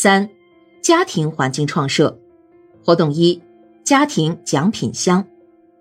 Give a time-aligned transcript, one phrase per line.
[0.00, 0.30] 三、
[0.80, 2.16] 家庭环境创设
[2.84, 3.42] 活动一：
[3.82, 5.24] 家庭奖品箱。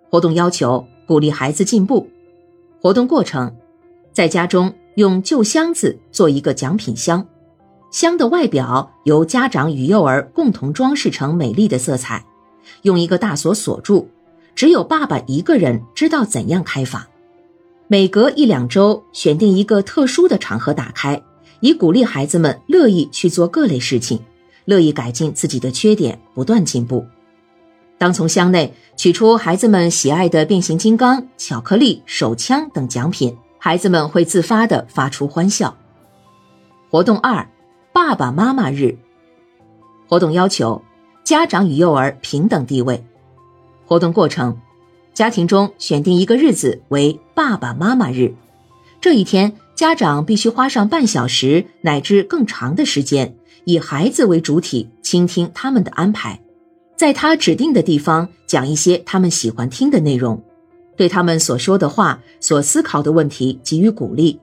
[0.09, 2.09] 活动要求：鼓励孩子进步。
[2.81, 3.55] 活动过程：
[4.11, 7.27] 在家中用旧箱子做一个奖品箱，
[7.91, 12.25] 箱的外表由家长与幼儿共同装饰成美丽的色彩，
[12.81, 14.07] 用一个大锁锁住，
[14.55, 17.07] 只有爸爸一个人知道怎样开法。
[17.85, 21.21] 每隔一两周选定一个特殊的场合打开，
[21.59, 24.19] 以鼓励孩子们乐意去做各类事情，
[24.65, 27.05] 乐意改进自己的缺点，不断进步。
[27.97, 35.75] 当从箱内取出孩子们喜爱的变形金刚、巧克力、手枪等奖品，孩子们会自发地发出欢笑。
[36.89, 37.49] 活动二：
[37.91, 38.97] 爸爸妈妈日。
[40.07, 40.81] 活动要求：
[41.23, 43.03] 家长与幼儿平等地位。
[43.85, 44.57] 活动过程。
[45.13, 48.35] 家庭中选定一个日子为爸爸妈妈日，
[49.01, 56.41] 这一天家长必须花上半小时乃至更长的时间，以孩子为主体，倾听他们的安排，
[56.95, 60.43] 在他指定的地方讲一些他们喜欢听的内容，
[60.95, 64.39] 对他们所说的话、所思考的问题给予鼓励，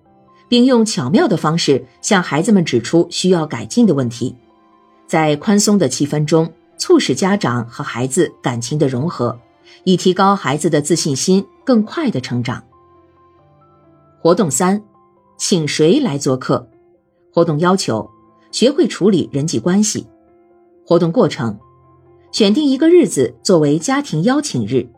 [0.48, 4.36] 并用巧妙的方式向孩子们指出需要改进的问题，
[5.08, 6.48] 在宽松的气氛中，
[6.78, 9.36] 促使家长和孩子感情的融合。
[9.82, 12.62] 以提高孩子的自信心，更快的成长。
[14.20, 14.80] 活动三，
[15.36, 16.68] 请谁来做客？
[17.32, 18.10] 活动要求：
[18.52, 20.06] 学会处理人际关系。
[20.86, 21.58] 活动过程：
[22.32, 24.88] 选定一个日子作为家庭邀请日，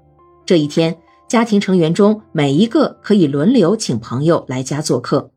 [0.45, 5.31] 这一天家庭成员中每一个可以轮流请朋友来家做客。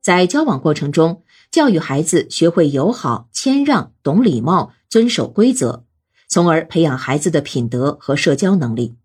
[0.00, 5.84] 在交往过程中，教育孩子学会友好、谦让、懂礼貌、遵守规则。
[6.28, 8.96] 从而培养孩子的品德和社交能力。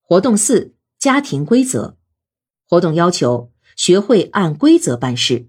[0.00, 1.96] 活动四：家庭规则。
[2.68, 5.48] 活动要求：学会按规则办事。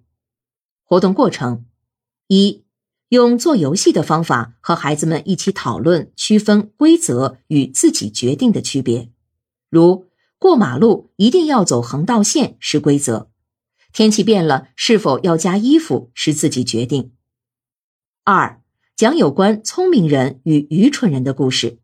[0.86, 1.66] 活动过程：
[2.28, 2.64] 一、
[3.10, 9.12] 用做游戏的方法和孩子们一起讨论区分规则与自己决定的区别，
[9.70, 10.06] 如
[10.38, 13.30] 过马路一定要走横道线是规则，
[13.92, 17.12] 天气变了是否要加衣服是自己决定。
[18.24, 18.62] 二。
[18.96, 21.80] 讲有关聪明人与愚蠢人的故事。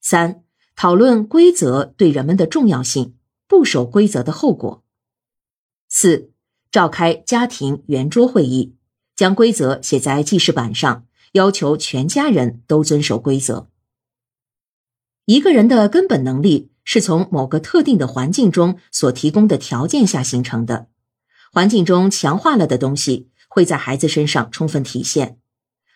[0.00, 0.44] 三、
[0.76, 3.16] 讨论规则对人们的重要性，
[3.48, 4.84] 不守规则的后果。
[5.88, 6.30] 四、
[6.70, 8.74] 召开家庭圆桌会议，
[9.16, 13.68] 将规则写在记事板上，要求全家人都遵守规则。
[15.24, 20.88] 一个人的根本能力是从某个特定的环境中所提供的条件下形成的，
[21.52, 25.38] 环境中强化了的东西会在孩子身上充分体现。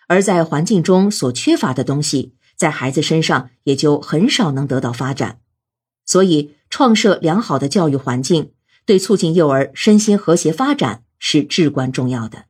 [0.08, 5.40] 而在环境中所缺乏的东西，在孩子身上也就很少能得到发展。
[6.04, 8.52] 所以，创设良好的教育环境，
[8.84, 12.46] 对促进幼儿身心和谐发展是至关重要的。